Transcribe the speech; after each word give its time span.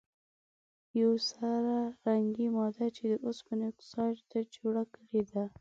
یوه 0.99 1.17
سره 1.31 1.77
رنګې 2.05 2.47
ماده 2.55 2.87
چې 2.95 3.03
د 3.11 3.13
اوسپنې 3.25 3.63
اکسایډ 3.71 4.17
ده 4.29 4.39
جوړه 4.55 4.83
کړي 4.95 5.21
ده. 5.31 5.43